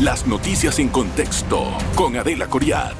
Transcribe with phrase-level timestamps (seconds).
[0.00, 2.94] Las noticias en contexto con Adela Coriad.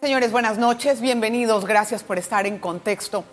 [0.00, 3.24] Señores, buenas noches, bienvenidos, gracias por estar en contexto.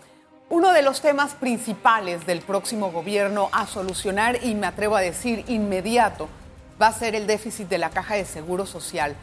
[0.50, 5.46] Uno de los temas principales del próximo gobierno a solucionar, y me atrevo a decir
[5.50, 6.28] inmediato,
[6.82, 9.16] va a ser el déficit de la caja de seguro social.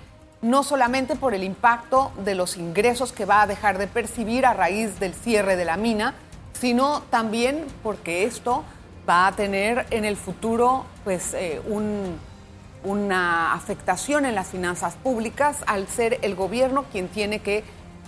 [0.43, 4.55] No solamente por el impacto de los ingresos que va a dejar de percibir a
[4.55, 6.15] raíz del cierre de la mina,
[6.53, 8.63] sino también porque esto
[9.09, 11.61] va a tener en el futuro pues, eh,
[12.83, 17.65] una afectación en las finanzas públicas al ser el gobierno quien tiene que,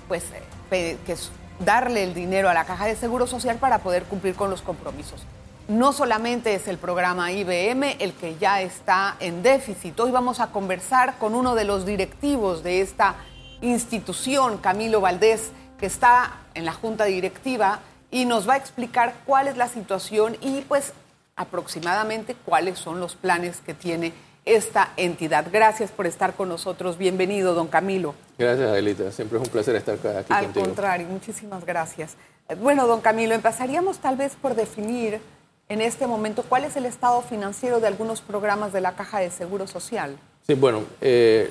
[0.09, 0.24] pues,
[0.70, 1.16] que
[1.65, 5.23] darle el dinero a la caja de seguro social para poder cumplir con los compromisos.
[5.68, 9.98] No solamente es el programa IBM el que ya está en déficit.
[10.01, 13.15] Hoy vamos a conversar con uno de los directivos de esta
[13.60, 17.79] institución, Camilo Valdés, que está en la junta directiva
[18.10, 20.93] y nos va a explicar cuál es la situación y pues
[21.36, 24.12] aproximadamente cuáles son los planes que tiene
[24.45, 25.46] esta entidad.
[25.52, 26.98] Gracias por estar con nosotros.
[26.98, 28.15] Bienvenido, don Camilo.
[28.38, 29.10] Gracias, Adelita.
[29.12, 30.66] Siempre es un placer estar aquí Al contigo.
[30.66, 32.16] Contrario, muchísimas gracias.
[32.48, 35.20] Eh, bueno, don Camilo, empezaríamos tal vez por definir
[35.68, 39.30] en este momento cuál es el estado financiero de algunos programas de la Caja de
[39.30, 40.16] Seguro Social.
[40.46, 41.51] Sí, bueno, eh,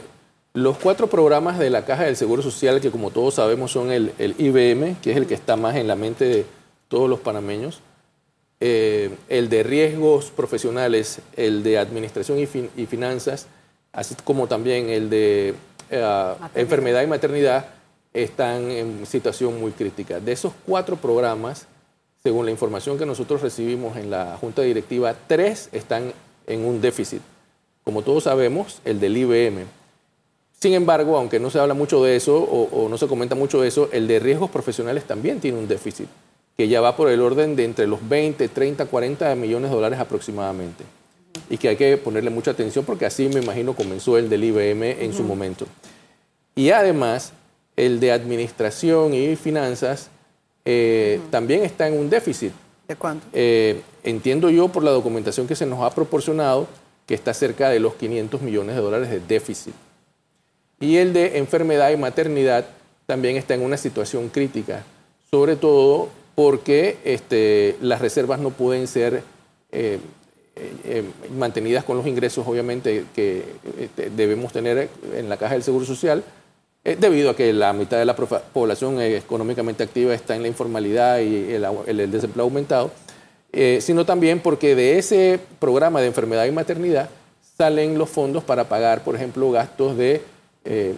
[0.53, 4.13] los cuatro programas de la Caja del Seguro Social, que como todos sabemos son el,
[4.19, 6.45] IBM, que es el que está más en la mente de
[6.89, 7.81] todos los panameños,
[8.61, 12.45] eh, el de riesgos profesionales, el de administración y,
[12.85, 13.47] finanzas,
[13.91, 15.55] así como también el de
[15.89, 17.65] eh, enfermedad y maternidad,
[18.13, 20.19] están en situación muy crítica.
[20.19, 21.67] De esos cuatro programas,
[22.23, 26.13] según la información que nosotros recibimos en la Junta Directiva, tres están
[26.47, 27.21] en un déficit.
[27.83, 29.65] Como todos sabemos, el del IBM,
[30.61, 33.67] sin embargo, aunque no se habla mucho de eso o, no se comenta mucho de
[33.67, 36.07] eso, el de riesgos profesionales también tiene un déficit,
[36.57, 39.99] que ya va por el orden de entre los 20, 30, 40 millones de dólares
[39.99, 40.83] aproximadamente.
[41.49, 45.03] Y que hay que ponerle mucha atención porque así me imagino comenzó el del IBM
[45.03, 45.65] en su momento.
[46.55, 47.33] Y además,
[47.75, 50.09] el de administración y finanzas
[50.65, 52.51] eh, también está en un déficit.
[52.87, 53.25] ¿De cuánto?
[53.33, 56.67] Eh, entiendo yo por la documentación que se nos ha proporcionado
[57.05, 59.73] que está cerca de los 500 millones de dólares de déficit.
[60.79, 62.65] Y el de enfermedad y maternidad
[63.05, 64.83] también está en una situación crítica,
[65.29, 66.09] sobre todo
[66.41, 69.21] porque este, las reservas no pueden ser
[69.71, 69.99] eh,
[70.55, 71.03] eh, eh,
[71.37, 73.43] mantenidas con los ingresos, obviamente, que
[73.79, 76.23] este, debemos tener en la caja del Seguro Social,
[76.83, 81.53] debido a que la mitad de la población económicamente activa está en la informalidad y
[81.53, 82.89] el, desempleo aumentado,
[83.81, 87.07] sino también porque de ese programa de enfermedad y maternidad
[87.55, 90.23] salen los fondos para pagar, por ejemplo, gastos de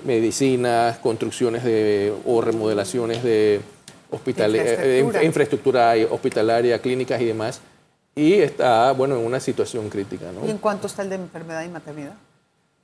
[0.06, 3.60] medicinas, construcciones de, o remodelaciones de
[4.14, 5.24] hospitales, eh, infraestructura.
[5.24, 7.60] infraestructura hospitalaria, clínicas y demás.
[8.16, 10.28] Y está, bueno, en una situación crítica.
[10.46, 12.14] ¿Y en cuánto está el de enfermedad y maternidad?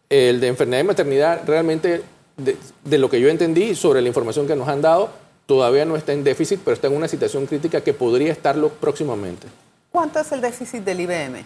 [0.09, 2.01] El de enfermedad y maternidad, realmente,
[2.35, 5.11] de, de lo que yo entendí sobre la información que nos han dado,
[5.45, 9.47] todavía no está en déficit, pero está en una situación crítica que podría estarlo próximamente.
[9.91, 11.45] ¿Cuánto es el déficit del IBM?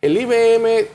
[0.00, 0.86] El IBM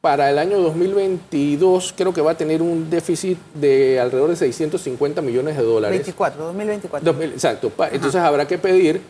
[0.00, 5.20] para el año 2022 creo que va a tener un déficit de alrededor de 650
[5.20, 5.98] millones de dólares.
[5.98, 7.22] 24, 2024.
[7.22, 7.72] exacto.
[7.92, 9.02] Entonces habrá que pedir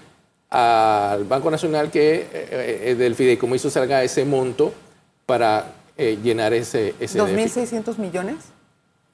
[0.51, 4.73] al Banco Nacional que eh, eh, del fideicomiso salga ese monto
[5.27, 8.37] para eh, llenar ese, ese ¿2.600 millones?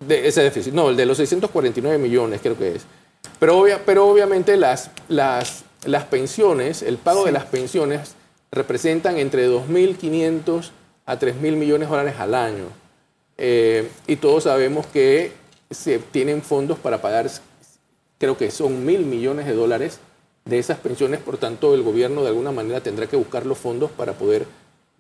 [0.01, 0.73] De ese déficit.
[0.73, 2.87] No, el de los 649 millones creo que es.
[3.39, 8.15] Pero, obvia, pero obviamente las, las, las pensiones, el pago de las pensiones
[8.51, 10.71] representan entre 2.500
[11.07, 12.67] a 3 mil millones de dólares al año.
[13.39, 15.33] Eh, y todos sabemos que
[15.71, 17.31] se tienen fondos para pagar,
[18.19, 20.01] creo que son mil millones de dólares
[20.45, 23.91] de esas pensiones, por tanto el gobierno de alguna manera tendrá que buscar los fondos
[23.91, 24.47] para poder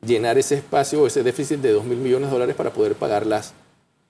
[0.05, 3.55] llenar ese espacio, ese déficit de 2 mil millones de dólares para poder pagar las,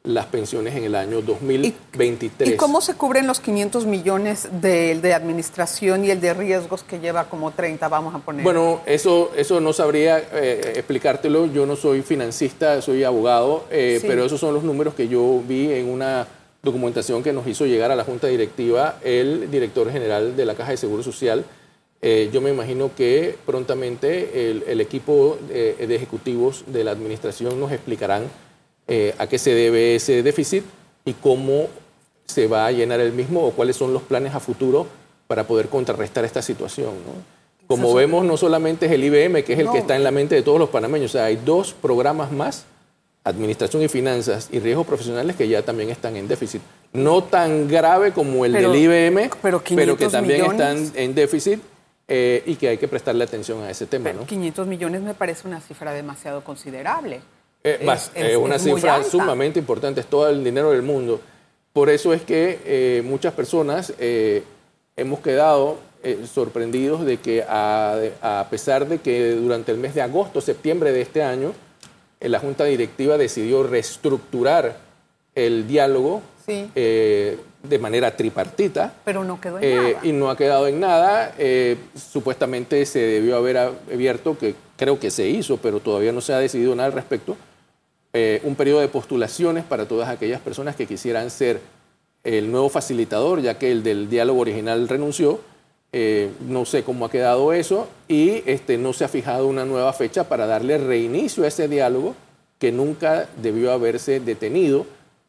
[0.06, 2.54] las pensiones en el año 2023.
[2.54, 7.00] ¿Y, cómo se cubren los 500 millones de, de, administración y el de riesgos que
[7.00, 8.44] lleva como 30, vamos a poner?
[8.44, 11.46] Bueno, eso, eso no sabría eh, explicártelo.
[11.46, 15.72] Yo no soy financista, soy abogado, eh, pero esos son los números que yo vi
[15.72, 16.26] en una
[16.62, 20.70] documentación que nos hizo llegar a la Junta Directiva el director general de la Caja
[20.70, 21.44] de Seguro Social.
[22.00, 27.58] Eh, yo me imagino que prontamente el, el equipo de, de ejecutivos de la administración
[27.58, 28.24] nos explicarán
[28.88, 30.64] eh, a qué se debe ese déficit
[31.04, 31.68] y cómo
[32.24, 34.86] se va a llenar el mismo o cuáles son los planes a futuro
[35.26, 36.90] para poder contrarrestar esta situación.
[37.66, 40.34] Como vemos, no solamente es el IBM, que es el que está en la mente
[40.34, 42.64] de todos los panameños, o sea, hay dos programas más,
[43.24, 46.62] Administración y Finanzas y Riesgos Profesionales, que ya también están en déficit.
[46.92, 51.60] No tan grave como el del IBM, pero, que también están en déficit
[52.06, 54.04] eh, y que hay que prestarle atención a ese tema.
[54.04, 54.26] Pero ¿no?
[54.26, 57.20] 500 millones me parece una cifra demasiado considerable.
[57.64, 60.70] Eh, Es- más, es- eh, una es muy cifra sumamente importante, es todo el dinero
[60.70, 61.20] del mundo.
[61.72, 64.42] Por eso es que eh, muchas personas eh,
[64.96, 65.78] hemos quedado
[66.32, 71.00] sorprendidos de que a, a pesar de que durante el mes de agosto, septiembre de
[71.00, 71.52] este año,
[72.20, 74.76] la Junta Directiva decidió reestructurar
[75.34, 76.70] el diálogo Sí.
[76.74, 80.00] de manera tripartita, Pero no quedó en nada.
[80.04, 81.34] y no ha quedado en nada.
[81.94, 86.38] Supuestamente se debió haber abierto, que creo que se hizo, pero todavía no se ha
[86.38, 87.36] decidido nada al respecto,
[88.12, 91.60] eh, un periodo de postulaciones para todas aquellas personas que quisieran ser
[92.24, 95.40] el nuevo facilitador, ya que el del diálogo original renunció.
[95.92, 99.92] Eh, no sé cómo ha quedado eso y este, no se ha fijado una nueva
[99.92, 102.14] fecha para darle reinicio a ese diálogo
[102.58, 104.86] que nunca debió haberse detenido,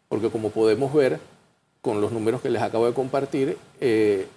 [0.10, 1.20] porque como podemos ver
[1.82, 4.28] con los números que les acabo de compartir, eh,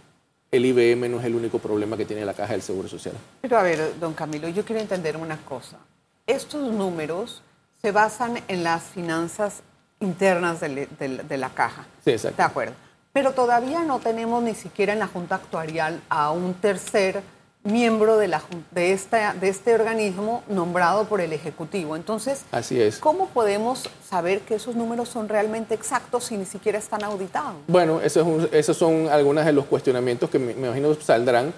[0.51, 3.15] el IBM no es el único problema que tiene la Caja del Seguro Social.
[3.41, 5.79] Pero a ver, don Camilo, yo quiero entender una cosa.
[6.27, 7.43] Estos números
[7.81, 9.63] se basan en las finanzas
[10.01, 11.87] internas de, la caja.
[12.05, 12.37] Sí, exacto.
[12.37, 12.75] De acuerdo.
[13.13, 17.23] Pero todavía no tenemos ni siquiera en la Junta Actuarial a un tercer
[17.63, 21.95] miembro de, la, de, esta, de este organismo nombrado por el Ejecutivo.
[21.95, 22.99] Entonces, Así es.
[22.99, 27.55] ¿cómo podemos saber que esos números son realmente exactos si ni siquiera están auditados?
[27.67, 31.53] Bueno, eso es un- esos son algunos de los cuestionamientos que me, me imagino saldrán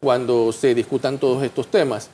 [0.00, 2.08] cuando se discutan todos estos temas.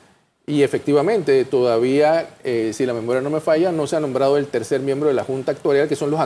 [0.47, 4.47] Y efectivamente, todavía, eh, si la memoria no me falla, no se ha nombrado el
[4.47, 6.19] tercer miembro de la Junta Actuarial, que son los,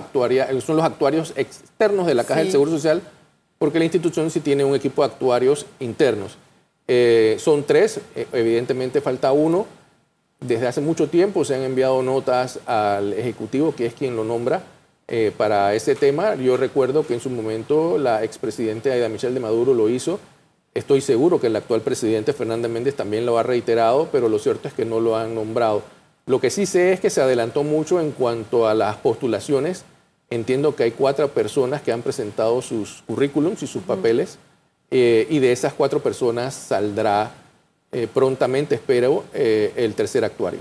[0.64, 2.44] son los actuarios externos de la Caja Sí.
[2.46, 3.02] del Seguro Social,
[3.58, 6.38] porque la institución sí tiene un equipo de actuarios internos.
[6.92, 9.68] Eh, son tres, eh, evidentemente falta uno.
[10.40, 14.64] Desde hace mucho tiempo se han enviado notas al Ejecutivo, que es quien lo nombra,
[15.08, 16.34] eh, para ese tema.
[16.34, 20.20] Yo recuerdo que en su momento la expresidenta Aida Michel de Maduro lo hizo.
[20.74, 24.68] Estoy seguro que el actual presidente Fernández Méndez también lo ha reiterado, pero lo cierto
[24.68, 25.84] es que no lo han nombrado.
[26.26, 29.86] Lo que sí sé es que se adelantó mucho en cuanto a las postulaciones.
[30.32, 34.40] Entiendo que hay cuatro personas que han presentado sus currículums y sus papeles,
[34.92, 37.32] eh, y de esas cuatro personas saldrá
[37.92, 40.60] eh, prontamente, espero, eh, el tercer actuario,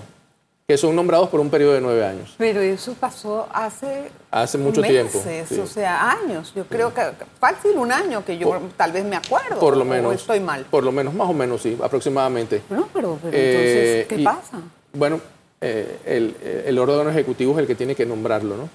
[0.67, 2.35] que son nombrados por un periodo de nueve años.
[2.39, 5.23] Pero eso pasó hace Hace mucho meses, tiempo.
[5.49, 5.59] sí.
[5.61, 6.53] o sea, años.
[6.55, 7.03] Yo creo que
[7.41, 9.59] fácil un año que yo Por- tal vez me acuerdo.
[9.59, 10.15] por lo o menos.
[10.15, 10.65] estoy mal.
[10.71, 12.63] Por lo menos, más o menos, sí, aproximadamente.
[12.71, 14.61] No, pero, pero entonces, ¿qué y- pasa?
[14.93, 15.21] Bueno,
[15.61, 16.37] el,
[16.67, 18.69] el órgano ejecutivo es el que tiene que nombrarlo, ¿no?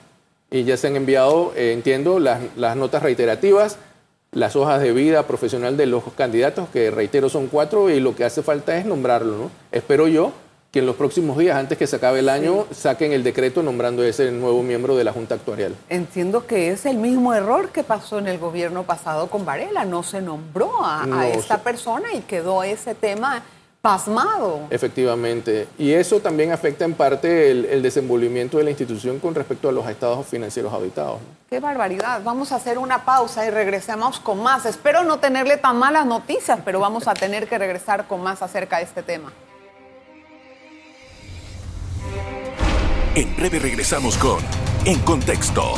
[0.52, 3.78] Y ya se han enviado, entiendo, las, las notas reiterativas,
[4.34, 8.24] las hojas de vida profesional de los candidatos, que reitero son cuatro, y lo que
[8.26, 9.52] hace falta es nombrarlo, ¿no?
[9.72, 10.32] Espero yo
[10.72, 14.04] que en los próximos días, antes que se acabe el año, saquen el decreto nombrando
[14.04, 15.76] ese nuevo miembro de la Junta Actuarial.
[15.88, 19.86] Entiendo que es el mismo error que pasó en el gobierno pasado con Varela.
[19.86, 23.44] No se nombró a, esta se- persona y quedó ese tema
[23.84, 24.62] pasmado.
[24.70, 25.68] Efectivamente.
[25.78, 29.74] Y eso también afecta en parte el, el desenvolvimiento de la institución con respecto a
[29.74, 31.20] los estados financieros auditados.
[31.50, 32.22] Qué barbaridad.
[32.24, 34.66] Vamos a hacer una pausa y regresamos con más.
[34.66, 38.78] Espero no tenerle tan malas noticias, pero vamos a tener que regresar con más acerca
[38.78, 39.34] de este tema.
[43.16, 44.40] En breve regresamos con
[44.86, 45.74] En Contexto.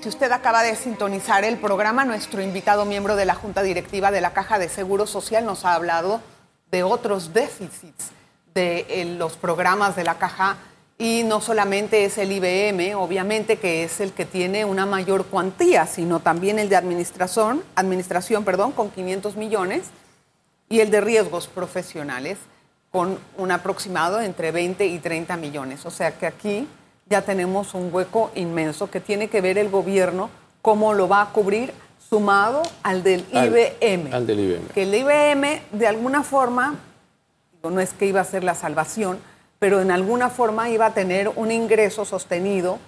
[0.00, 4.20] Si usted acaba de sintonizar el programa, nuestro invitado miembro de la Junta Directiva de
[4.20, 6.20] la Caja de Seguro Social nos ha hablado
[6.70, 8.10] de otros déficits
[8.54, 10.56] de eh, los programas de la Caja
[10.98, 15.86] y no solamente es el IBM, obviamente que es el que tiene una mayor cuantía,
[15.86, 19.84] sino también el de administración, administración, perdón, con 500 millones
[20.70, 22.38] y el de riesgos profesionales
[22.90, 25.84] con un aproximado entre 20 y 30 millones.
[25.84, 26.66] O sea que aquí
[27.04, 30.30] ya tenemos un hueco inmenso que tiene que ver el gobierno
[30.62, 31.74] cómo lo va a cubrir
[32.08, 34.12] sumado al del Al- IBM.
[34.12, 34.68] al del IBM.
[34.74, 36.76] Que el IBM de alguna forma,
[37.52, 39.18] digo, no es que iba a ser la salvación,
[39.58, 42.78] pero en alguna forma iba a tener un ingreso sostenido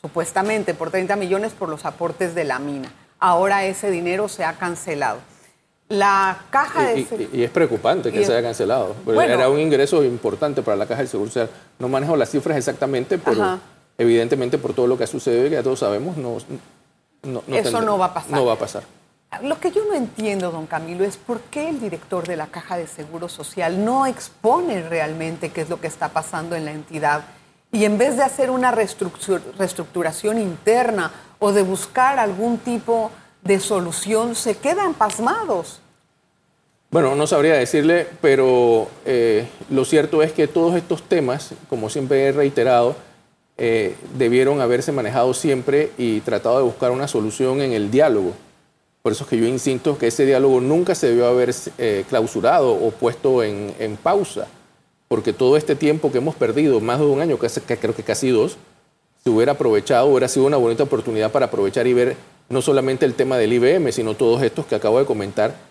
[0.00, 2.92] supuestamente por 30 millones por los aportes de la mina.
[3.18, 5.18] Ahora ese dinero se ha cancelado.
[5.88, 7.00] La caja de...
[7.00, 8.88] Y, y- y es preocupante que Y- se haya cancelado.
[9.04, 9.34] porque Bueno.
[9.34, 11.48] era un ingreso importante para la Caja del Seguro Social.
[11.78, 13.58] No manejo las cifras exactamente, pero Ajá.
[13.96, 16.36] evidentemente por todo lo que ha sucedido y que ya todos sabemos, no,
[17.22, 18.32] no, no Eso no va a pasar.
[18.32, 18.82] No va a pasar.
[19.42, 22.78] Lo que yo no entiendo, don Camilo, es por qué el director de la Caja
[22.78, 27.24] de Seguro Social no expone realmente qué es lo que está pasando en la entidad
[27.70, 33.10] y en vez de hacer una reestructu- reestructuración interna o de buscar algún tipo
[33.42, 35.80] de solución, se quedan pasmados.
[36.90, 42.26] Bueno, no sabría decirle, pero eh, lo cierto es que todos estos temas, como siempre
[42.26, 42.96] he reiterado,
[43.60, 48.32] eh, debieron haberse manejado siempre y tratado de buscar una solución en el diálogo.
[49.02, 52.72] Por eso es que yo insisto que ese diálogo nunca se debió haber eh, clausurado
[52.72, 54.46] o puesto en, pausa,
[55.08, 58.56] porque todo este tiempo que hemos perdido, más de un año, creo que casi dos,
[59.24, 62.16] se hubiera aprovechado, hubiera sido una bonita oportunidad para aprovechar y ver
[62.48, 65.67] no solamente el tema del IBM, sino todos estos que acabo de comentar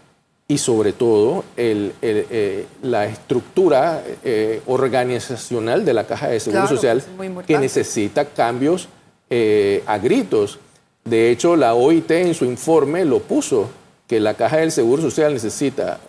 [0.48, 7.04] y sobre todo eh, la estructura eh, organizacional de la Caja de Seguro Social
[7.46, 8.88] que necesita cambios
[9.30, 10.60] a gritos.
[11.04, 13.70] De hecho, la OIT en su informe lo puso,
[14.08, 16.00] que la Caja del Seguro Social necesita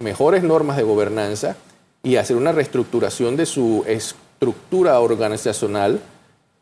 [0.00, 1.56] mejores normas de gobernanza
[2.02, 6.00] y hacer una reestructuración de su estructura organizacional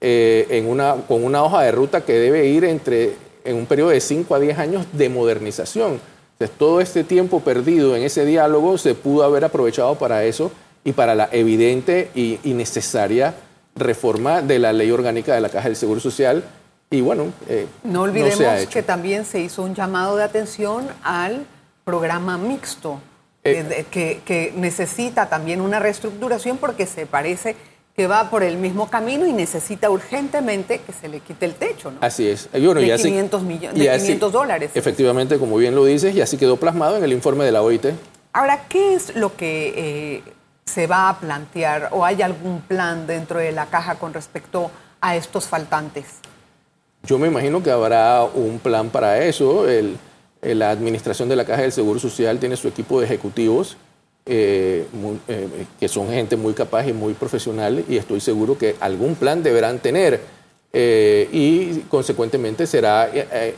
[0.01, 3.15] eh, en una, con una hoja de ruta que debe ir entre,
[3.45, 6.01] en un periodo de 5 a 10 años de modernización.
[6.35, 10.51] Entonces, todo este tiempo perdido en ese diálogo se pudo haber aprovechado para eso
[10.83, 13.35] y para la evidente y, y necesaria
[13.77, 16.45] reforma de la ley orgánica de la Caja del Seguro Social.
[16.91, 21.45] Y bueno, eh, no olvidemos que también se hizo un llamado de atención al
[21.85, 23.01] programa mixto,
[23.43, 27.57] eh, que, necesita también una reestructuración porque se parece
[27.97, 31.93] que va por el mismo camino y necesita urgentemente que se le quite el techo,
[31.93, 31.99] ¿no?
[32.01, 32.51] Así es.
[32.51, 34.71] de 500, millones, de 500 dólares.
[34.75, 37.87] Efectivamente, como bien lo dices, y así quedó plasmado en el informe de la OIT.
[38.33, 40.23] Ahora, ¿qué es lo que eh,
[40.65, 45.15] se va a plantear o hay algún plan dentro de la caja con respecto a
[45.15, 46.07] estos faltantes?
[47.05, 49.67] Yo me imagino que habrá un plan para eso.
[50.43, 53.77] la administración de la Caja del Seguro Social tiene su equipo de ejecutivos,
[54.27, 54.87] eh,
[55.29, 59.43] eh, que son gente muy capaz y muy profesional, y estoy seguro que algún plan
[59.43, 60.21] deberán tener.
[60.77, 63.09] Eh, y consecuentemente será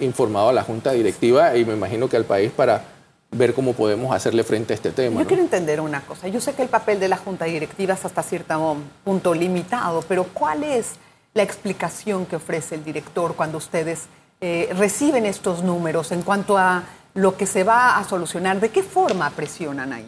[0.00, 2.84] informado a la Junta Directiva y me imagino que al país para
[3.30, 5.20] ver cómo podemos hacerle frente a este tema.
[5.20, 6.28] Yo quiero entender una cosa.
[6.28, 10.24] Yo sé que el papel de la Junta Directiva es hasta cierto punto limitado, pero
[10.24, 10.92] ¿cuál es
[11.34, 14.04] la explicación que ofrece el director cuando ustedes
[14.40, 18.60] eh, reciben estos números en cuanto a lo que se va a solucionar?
[18.60, 20.06] ¿De qué forma presionan ahí?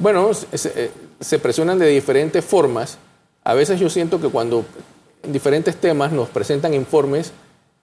[0.00, 0.90] Bueno, se,
[1.30, 2.98] eh, presionan de diferentes formas.
[3.44, 4.64] A veces yo siento que cuando
[5.22, 7.32] en diferentes temas nos presentan informes,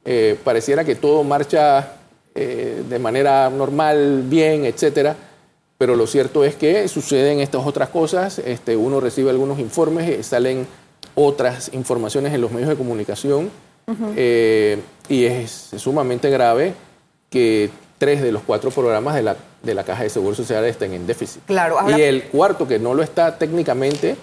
[0.04, 1.94] eh, pareciera que todo marcha
[2.36, 5.16] de manera normal, bien, etcétera.
[5.80, 8.38] Pero lo cierto es que suceden estas otras cosas.
[8.38, 10.68] Este, uno recibe algunos informes, salen
[11.16, 13.50] otras informaciones en los medios de comunicación
[14.16, 16.74] eh, y es sumamente grave
[17.30, 20.94] que tres de los cuatro programas de la, de la Caja de Seguro Social estén
[20.94, 21.44] en déficit.
[21.46, 24.16] Claro, Y el cuarto, que no lo está técnicamente,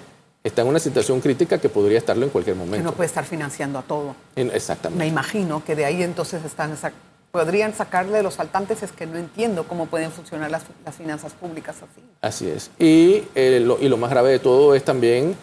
[0.42, 2.78] está en una situación crítica que podría estarlo en cualquier momento.
[2.78, 4.14] Que no puede estar financiando a todo.
[4.36, 5.04] exactamente.
[5.04, 6.76] Me imagino que de ahí entonces están
[7.30, 10.62] podrían sacarle de los faltantes es que no entiendo cómo pueden funcionar las,
[10.96, 12.00] finanzas públicas así.
[12.20, 12.70] Así es.
[12.78, 15.36] Y, eh, lo, y lo más grave de todo es también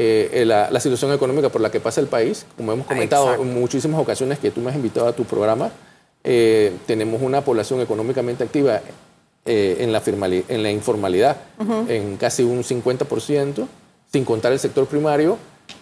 [0.00, 2.46] eh, la, situación económica por la que pasa el país.
[2.56, 5.70] Como hemos comentado en muchísimas ocasiones que tú me has invitado a tu programa,
[6.22, 8.80] eh, tenemos una población económicamente activa
[9.48, 11.38] eh, en, la en la informalidad
[11.88, 13.66] en casi un 50%,
[14.12, 15.38] sin contar el sector primario,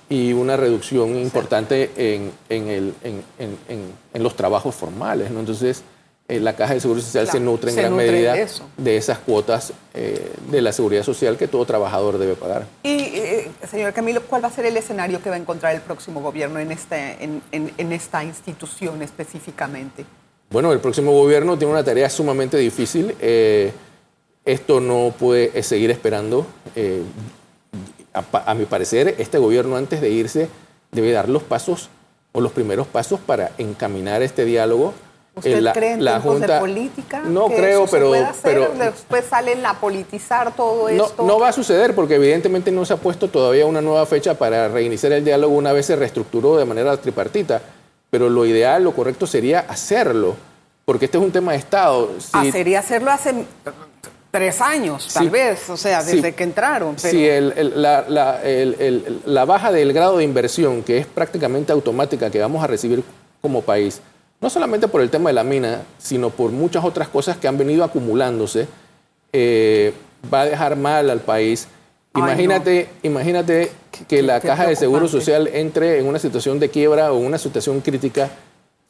[0.08, 5.30] y una reducción importante en, el, en, los trabajos formales.
[5.30, 5.40] ¿no?
[5.40, 5.82] Entonces,
[6.28, 8.34] eh, la Caja de Seguro Social se nutre en gran medida
[8.76, 12.66] de, esas cuotas eh, de la seguridad social que todo trabajador debe pagar.
[12.82, 15.82] Y, eh, señor Camilo, ¿cuál va a ser el escenario que va a encontrar el
[15.82, 20.04] próximo gobierno en, este, en, esta institución específicamente?
[20.50, 23.14] Bueno, el próximo gobierno tiene una tarea sumamente difícil.
[24.44, 26.46] esto no puede seguir esperando.
[28.12, 30.48] a mi parecer, este gobierno antes de irse
[30.92, 31.90] debe dar los pasos
[32.32, 34.94] o los primeros pasos para encaminar este diálogo
[35.36, 37.20] ¿Usted la, cree en la Junta, de política?
[37.20, 38.10] No creo, pero,
[38.42, 38.72] pero...
[38.72, 41.26] Después salen a politizar todo esto.
[41.26, 44.68] No va a suceder porque evidentemente no se ha puesto todavía una nueva fecha para
[44.68, 47.60] reiniciar el diálogo una vez se reestructuró de manera tripartita.
[48.16, 50.36] Pero lo ideal, lo correcto sería hacerlo,
[50.86, 52.10] porque este es un tema de Estado.
[52.32, 53.44] ah, sería hacerlo hace
[54.30, 56.96] tres años, tal vez, o sea, desde que entraron.
[57.02, 57.10] Pero...
[57.10, 57.28] Sí,
[57.74, 58.40] la,
[59.26, 63.04] la baja del grado de inversión, que es prácticamente automática que vamos a recibir
[63.42, 64.00] como país,
[64.40, 67.58] no solamente por el tema de la mina, sino por muchas otras cosas que han
[67.58, 68.66] venido acumulándose,
[69.30, 69.92] eh,
[70.32, 71.68] va a dejar mal al país.
[72.16, 73.70] Imagínate, imagínate
[74.08, 77.80] que la caja de seguro social entre en una situación de quiebra o una situación
[77.80, 78.30] crítica.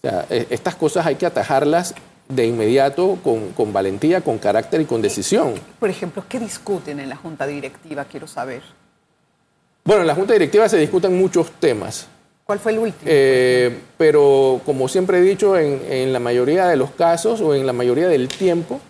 [0.02, 1.95] E, estas cosas hay que atajarlas
[2.28, 5.54] de inmediato, con, con, valentía, con carácter y con decisión.
[5.78, 8.04] Por ejemplo, ¿qué discuten en la Junta Directiva?
[8.04, 8.62] Quiero saber.
[9.85, 12.09] Bueno, en la Junta Directiva se discuten muchos temas.
[12.47, 13.02] ¿Cuál fue el último?
[13.04, 17.73] Eh, pero como siempre he dicho, en, la mayoría de los casos o en la
[17.73, 18.80] mayoría del tiempo,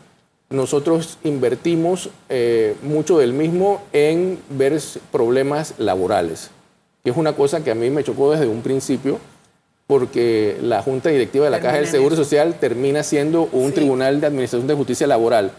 [0.48, 6.50] nosotros invertimos eh, mucho del mismo en ver problemas laborales,
[7.02, 9.18] que es una cosa que a mí me chocó desde un principio,
[9.86, 12.24] porque la Junta Directiva de la Caja del Seguro eso.
[12.24, 13.74] Social termina siendo un Sí.
[13.76, 15.52] tribunal de administración de justicia laboral.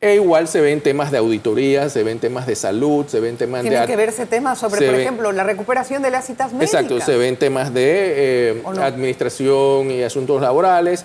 [0.00, 3.62] E igual se ven temas de auditoría, se ven temas de salud, se ven temas
[3.62, 3.70] de...
[3.70, 6.74] Tienen que verse temas sobre, por ejemplo, la recuperación de las citas médicas.
[6.82, 8.82] Exacto, se ven temas de eh, ¿O no?
[8.82, 11.04] administración y asuntos laborales,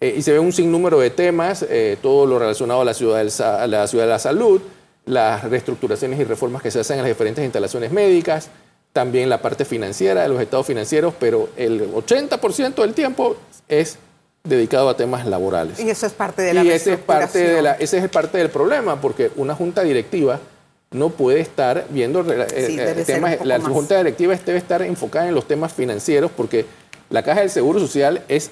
[0.00, 3.18] eh, y se ve un sinnúmero de temas, eh, todo lo relacionado a la, ciudad
[3.18, 4.60] del a la ciudad de la salud,
[5.04, 8.48] las reestructuraciones y reformas que se hacen en las diferentes instalaciones médicas,
[8.92, 13.36] también la parte financiera de los estados financieros, pero el 80% del tiempo
[13.68, 13.98] es
[14.42, 15.78] dedicado a temas laborales.
[15.80, 18.38] Y eso es parte de la Y ese es parte de la, ese es parte
[18.38, 20.40] del problema, porque una junta directiva
[20.92, 23.44] no puede estar viendo eh, Sí, eh, temas.
[23.44, 23.72] La más.
[23.72, 26.66] junta directiva debe estar enfocada en los temas financieros, porque
[27.10, 28.50] la Caja del Seguro Social es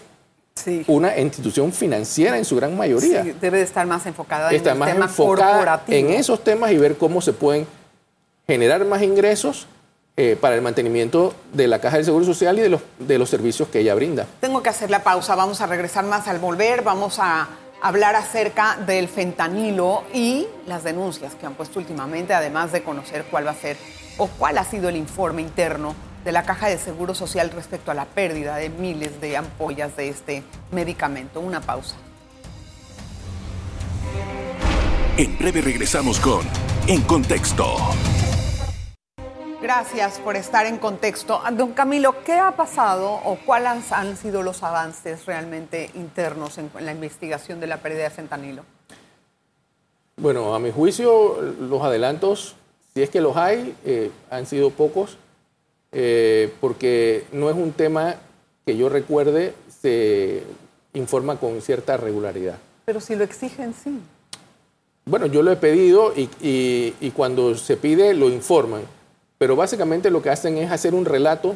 [0.65, 0.85] Sí.
[0.87, 3.23] una institución financiera en su gran mayoría.
[3.23, 5.19] Sí, debe de estar más enfocada Está en más
[5.88, 7.67] en esos temas y ver cómo se pueden
[8.47, 9.67] generar más ingresos
[10.17, 13.31] eh, para el mantenimiento de la Caja del Seguro Social y de los, de los
[13.31, 14.27] servicios que ella brinda.
[14.41, 17.49] Tengo que hacer la pausa, vamos a regresar más al volver, vamos a
[17.81, 23.47] hablar acerca del fentanilo y las denuncias que han puesto últimamente, además de conocer cuál
[23.47, 23.77] va a ser
[24.17, 25.95] o cuál ha sido el informe interno
[26.28, 30.11] de la Caja de Seguro Social respecto a la pérdida de miles de ampollas de
[30.11, 31.40] este medicamento.
[31.40, 31.97] Una pausa.
[35.16, 36.47] En breve regresamos con
[36.87, 37.76] En Contexto.
[39.62, 41.40] Gracias por estar en contexto.
[41.42, 46.70] Ah, Don Camilo, ¿qué ha pasado o cuáles han sido los avances realmente internos en,
[46.78, 48.64] en la investigación de la pérdida de fentanilo?
[50.18, 52.54] Bueno, a mi juicio, los adelantos,
[52.92, 55.16] si es que los hay, eh, han sido pocos,
[56.00, 58.14] eh, porque no es un tema
[58.64, 59.52] que yo recuerde
[59.83, 60.43] se
[60.95, 62.57] informa con cierta regularidad.
[62.85, 63.99] Pero si lo exigen, sí.
[65.07, 68.83] Bueno, yo lo he pedido y, y- y cuando se pide lo informan,
[69.38, 71.55] pero básicamente lo que hacen es hacer un relato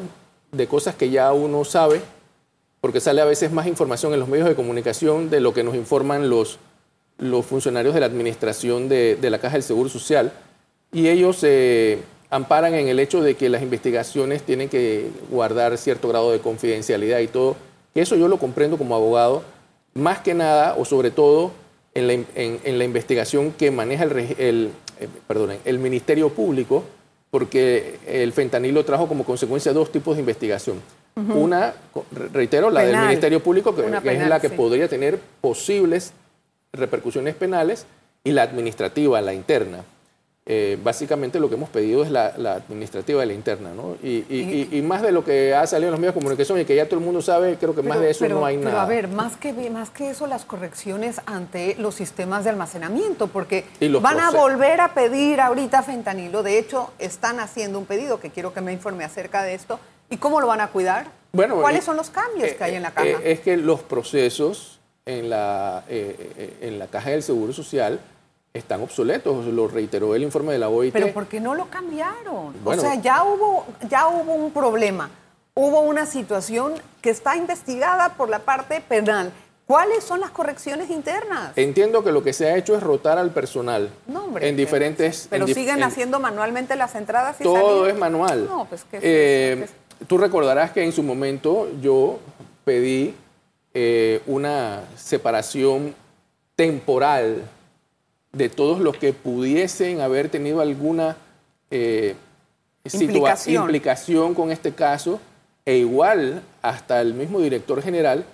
[0.51, 2.01] de cosas que ya uno sabe,
[2.81, 5.75] porque sale a veces más información en los medios de comunicación de lo que nos
[5.75, 6.59] informan los,
[7.17, 10.33] los funcionarios de la administración de, de la Caja del Seguro Social,
[10.91, 11.99] y ellos se
[12.33, 17.19] amparan en el hecho de que las investigaciones tienen que guardar cierto grado de confidencialidad
[17.19, 17.55] y todo,
[17.93, 19.43] eso yo lo comprendo como abogado,
[19.93, 21.51] más que nada o sobre todo
[21.93, 26.83] en la, en- en la investigación que maneja el, el, eh, perdonen, el Ministerio Público,
[27.29, 30.77] porque el fentanilo trajo como consecuencia dos tipos de investigación.
[31.15, 31.75] Una,
[32.33, 32.97] reitero, la del.
[32.97, 34.55] Ministerio Público, que, es la que sí.
[34.55, 36.13] podría tener posibles
[36.71, 37.85] repercusiones penales,
[38.23, 39.83] y la administrativa, la interna.
[40.45, 43.95] Eh, básicamente lo que hemos pedido es la, la administrativa y la interna, ¿no?
[44.03, 46.59] Y, y- y- y más de lo que ha salido en los medios de comunicación
[46.59, 48.57] y que ya todo el mundo sabe, creo que más de eso pero- no hay
[48.57, 48.83] pero nada.
[48.83, 53.63] a ver, más que, más que eso, las correcciones ante los sistemas de almacenamiento, porque
[54.01, 56.43] van a volver a pedir ahorita fentanilo.
[56.43, 59.79] De hecho, están haciendo un pedido que quiero que me informe acerca de esto.
[60.09, 61.07] ¿Y cómo lo van a cuidar?
[61.31, 63.07] Bueno, ¿Cuáles eh, son los cambios que hay en la Eh, caja?
[63.07, 68.01] eh, es que los procesos en la, eh, eh, en la caja del Seguro Social
[68.53, 70.93] están obsoletos, lo reiteró el informe de la OIT.
[70.93, 72.53] Pero ¿por qué no lo cambiaron?
[72.63, 72.81] Bueno.
[72.81, 75.09] o sea, ya hubo, ya hubo un problema,
[75.55, 79.31] hubo una situación que está investigada por la parte penal.
[79.65, 81.53] ¿Cuáles son las correcciones internas?
[81.55, 85.27] Entiendo que lo que se ha hecho es rotar al personal No, hombre, en diferentes...
[85.31, 87.93] Pero en siguen en- haciendo manualmente las entradas y Todo salidas.
[87.93, 88.45] es manual.
[88.45, 89.67] No, pues qué es Eh,
[90.07, 92.19] Tú recordarás que en su momento yo
[92.65, 93.15] pedí
[93.73, 95.95] eh, una separación
[96.57, 97.43] temporal
[98.33, 101.17] de todos los que pudiesen haber tenido alguna
[101.71, 102.15] eh,
[102.83, 105.19] implicación con este caso,
[105.65, 108.25] e igual hasta el mismo director general,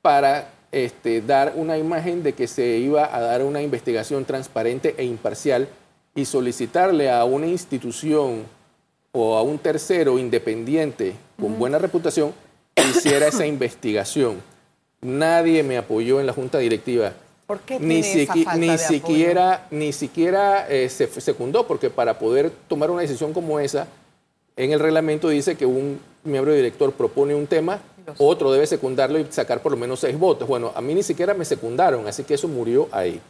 [0.00, 5.04] para este, dar una imagen de que se iba a dar una investigación transparente e
[5.04, 5.68] imparcial
[6.14, 8.44] y solicitarle a una institución
[9.12, 12.32] o a un tercero independiente con buena reputación
[12.74, 14.42] que hiciera esa investigación.
[15.02, 17.12] Nadie me apoyó en la junta directiva.
[17.52, 18.88] ¿Por qué Ni, tiene esa siqui- falta ni de apoyo?
[18.88, 23.86] siquiera, ni siquiera eh, se secundó, porque para poder tomar una decisión como esa,
[24.56, 29.18] en el reglamento dice que un miembro director propone un tema, Los- otro debe secundarlo
[29.18, 30.48] y sacar por lo menos seis votos.
[30.48, 33.20] Bueno, a mí ni siquiera me secundaron, así que eso murió ahí.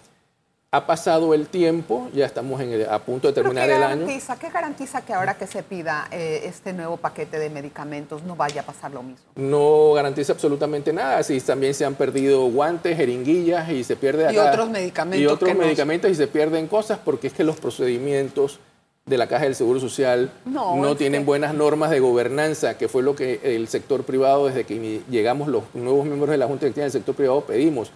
[0.75, 4.07] Ha pasado el tiempo, ya estamos en el- a punto de ¿Pero terminar el año.
[4.07, 8.37] garantiza, ¿Qué garantiza que ahora que se pida eh, este nuevo paquete de medicamentos no
[8.37, 9.23] vaya a pasar lo mismo?
[9.37, 11.23] No garantiza absolutamente nada.
[11.25, 15.27] Si también se han perdido guantes, jeringuillas y se pierde Y acá- otros medicamentos y
[15.27, 18.59] otros que no- medicamentos y se pierden cosas porque es que los procedimientos
[19.05, 23.03] de la Caja del Seguro Social No, tienen que- buenas normas de gobernanza, que fue
[23.03, 26.85] lo que el sector privado, desde que llegamos los nuevos miembros de la Junta Directiva
[26.85, 27.91] del sector privado, pedimos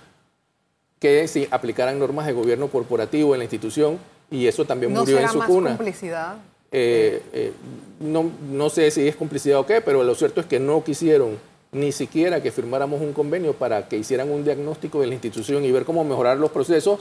[1.07, 3.99] que se aplicaran normas de gobierno corporativo en la institución
[4.31, 5.69] y eso también ¿No murió será en su más cuna.
[5.71, 6.35] complicidad?
[6.73, 7.53] Eh, eh,
[8.01, 11.39] no, no sé si es complicidad o qué, pero lo cierto es que no quisieron
[11.71, 15.71] ni siquiera que firmáramos un convenio para que hicieran un diagnóstico de la institución y
[15.71, 17.01] ver cómo mejorar los procesos.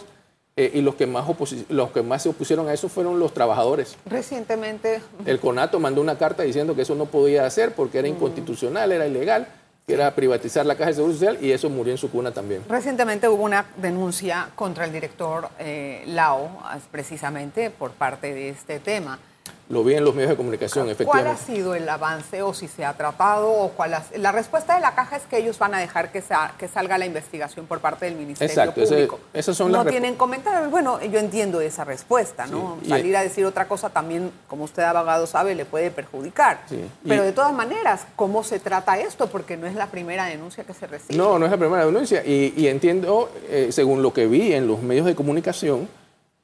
[0.58, 1.26] eh, y los que, más
[1.70, 3.98] los que más se opusieron a eso fueron los trabajadores.
[4.06, 8.92] Recientemente, El CONATO mandó una carta diciendo que eso no podía hacer porque era inconstitucional,
[8.94, 9.48] era ilegal,
[9.86, 12.64] que era privatizar la Caja de Seguro Social y eso murió en su cuna también.
[12.68, 16.50] recientemente hubo una denuncia contra el director eh, Lao,
[16.92, 19.20] precisamente por parte de este tema.
[19.68, 21.44] Lo vi en los medios de comunicación, ¿Cuál ha efectivamente.
[21.48, 24.94] sido el avance o si se ha tratado o cuál ha- La respuesta de la
[24.94, 28.06] caja es que ellos van a dejar que, sa- que salga la investigación por parte
[28.06, 29.20] del Ministerio Exacto, ese- Público.
[29.34, 30.70] esas son no las tienen comentarios.
[30.70, 32.78] Bueno, yo entiendo esa respuesta, ¿no?
[32.84, 36.60] Sí, Salir a decir otra cosa también, como usted abogado sabe, le puede perjudicar.
[36.70, 39.28] Sí, Pero de todas maneras, ¿cómo se trata esto?
[39.28, 41.18] Porque no es la primera denuncia que se recibe.
[41.18, 42.24] No, no es la primera denuncia.
[42.24, 45.90] Y, y entiendo, eh, según lo que vi en los medios de comunicación,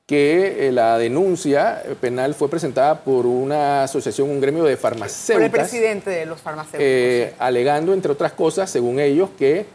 [0.05, 5.45] que eh, la denuncia penal fue presentada por una asociación, un gremio de por farmacéuticas.
[5.45, 6.83] el presidente de los farmacéuticos.
[6.85, 9.65] eh, alegando, entre otras cosas, según ellos, que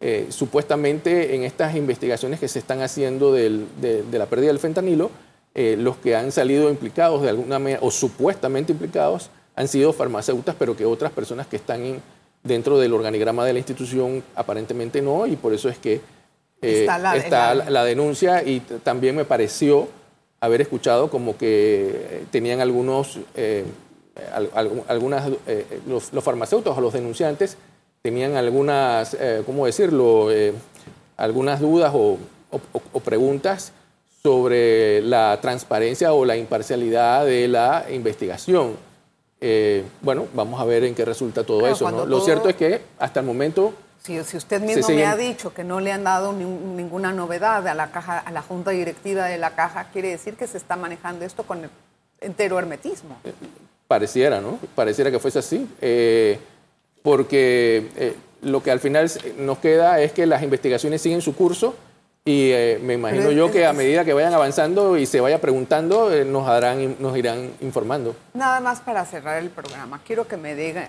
[0.00, 4.58] eh, supuestamente en estas investigaciones que se están haciendo del- de, de la pérdida del
[4.60, 5.10] fentanilo,
[5.54, 10.76] los que han salido implicados de alguna manera, o supuestamente implicados, han sido farmacéuticas, pero
[10.76, 12.02] que otras personas que están en-
[12.44, 16.00] dentro del organigrama de la institución aparentemente no, y por eso es que
[16.62, 19.88] eh, Está la- está la- la, la denuncia y también me pareció
[20.40, 23.64] haber escuchado como que eh, tenían algunos, eh,
[24.32, 27.56] al- algu- algunas, eh, los, los farmacéuticos o los denunciantes
[28.02, 30.28] tenían algunas, ¿cómo decirlo?,
[31.16, 32.16] algunas dudas o,
[32.50, 33.72] o- o- o preguntas
[34.22, 38.76] sobre la transparencia o la imparcialidad de la investigación.
[39.40, 42.06] Eh, bueno, vamos a ver en qué resulta todo Claro, eso.
[42.06, 45.64] Lo cierto es que hasta el momento Si, si usted mismo me ha dicho que
[45.64, 49.38] no le han dado ni- ninguna novedad a la caja, a la junta directiva de
[49.38, 51.70] la caja, quiere decir que se está manejando esto con el
[52.20, 53.16] entero hermetismo.
[53.86, 54.58] Pareciera, ¿no?
[54.74, 55.68] Pareciera que fuese así.
[55.80, 56.38] eh,
[57.02, 61.74] porque eh, lo que al final nos queda es que las investigaciones siguen su curso
[62.24, 65.40] y eh, me imagino Pero yo que a medida que vayan avanzando y se vaya
[65.40, 68.14] preguntando, eh, nos, harán, nos irán informando.
[68.34, 70.88] Nada más para cerrar el programa, quiero que me diga,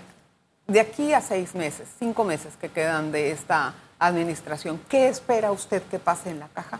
[0.70, 5.82] de aquí a seis meses, cinco meses que quedan de esta administración, ¿qué espera usted
[5.90, 6.78] que pase en la caja?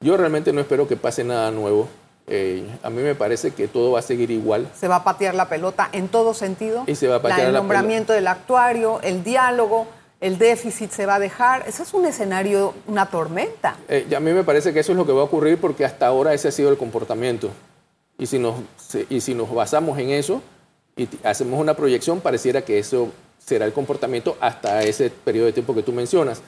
[0.00, 1.88] Yo realmente no espero que pase nada nuevo.
[2.26, 4.68] Eh, a mí me parece que todo va a seguir igual.
[4.78, 6.84] ¿Se va a patear la pelota en todo sentido?
[6.86, 9.86] Y se va a patear el la nombramiento del actuario, el diálogo,
[10.20, 11.64] el déficit se va a dejar.
[11.66, 13.76] Ese es un escenario, una tormenta.
[13.88, 15.84] Eh, y a mí me parece que eso es lo que va a ocurrir porque
[15.84, 17.50] hasta ahora ese ha sido el comportamiento.
[18.18, 18.56] Y si nos,
[19.08, 20.42] y si nos basamos en eso
[20.98, 23.08] y hacemos una proyección, pareciera que eso
[23.38, 26.42] será el comportamiento hasta ese periodo de tiempo que tú mencionas.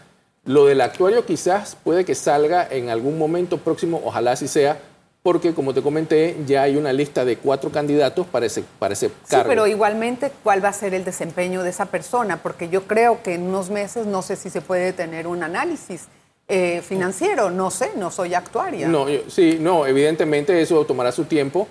[0.44, 4.78] Lo del actuario quizás puede que salga en algún momento próximo, ojalá así sea,
[5.22, 9.08] porque como te comenté, ya hay una lista de cuatro candidatos para ese, para ese
[9.08, 9.48] Sí, cargo.
[9.48, 12.38] pero igualmente, ¿cuál va a ser el desempeño de esa persona?
[12.42, 16.06] Porque yo creo que en unos meses no sé si se puede tener un análisis
[16.48, 18.88] eh, financiero, no sé, no soy actuaria.
[18.88, 21.68] No, yo- sí, no, evidentemente eso tomará su tiempo,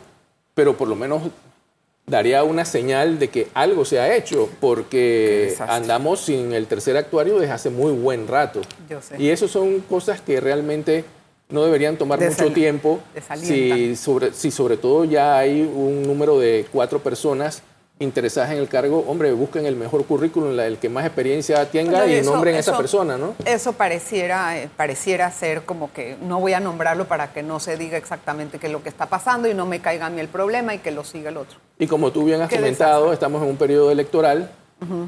[0.54, 1.24] pero por lo menos
[2.10, 7.40] daría una señal de que algo se ha hecho, porque andamos sin el tercer actuario
[7.40, 8.62] desde hace muy buen rato.
[8.90, 9.16] Yo sé.
[9.22, 11.06] Y eso son cosas que realmente
[11.50, 13.00] no deberían tomar Desal- mucho tiempo
[13.42, 17.64] si sobre, si sobre todo ya hay un número de cuatro personas
[18.00, 22.14] interesadas en el cargo, hombre, busquen el mejor currículum, el que más experiencia tenga y
[22.16, 23.36] eso- nombren a esa persona, ¿no?
[23.46, 27.76] Eso pareciera, eh, pareciera ser como que no voy a nombrarlo para que no se
[27.78, 30.30] diga exactamente qué es lo que está pasando y no me caiga a mí el
[30.30, 31.58] problema y que lo siga el otro.
[31.78, 33.14] Y como tú bien has comentado, desastre.
[33.16, 34.50] estamos en un periodo electoral.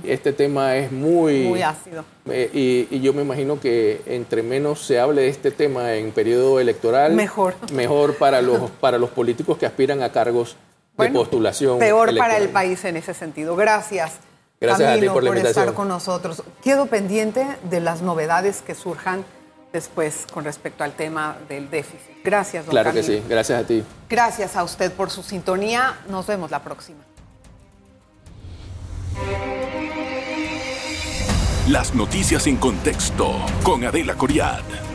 [0.03, 1.45] Este tema es muy...
[1.45, 2.03] Muy ácido.
[2.29, 6.11] eh, y, y yo me imagino que entre menos se hable de este tema en
[6.11, 7.53] periodo electoral, Mejor.
[7.71, 10.57] Mejor para los, para los políticos que aspiran a cargos
[10.95, 11.79] Bueno, de postulación.
[11.79, 13.55] Peor para el país en ese sentido.
[13.55, 14.19] Gracias.
[14.59, 16.43] Gracias a ti Camilo, por la estar con nosotros.
[16.63, 19.25] Quedo pendiente de las novedades que surjan
[19.73, 22.23] después con respecto al tema del déficit.
[22.23, 23.83] Gracias, don Claro que sí, gracias a ti.
[24.09, 25.99] Gracias a usted por su sintonía.
[26.07, 26.99] Nos vemos la próxima.
[31.67, 34.90] Las noticias en contexto con Adela Coriad.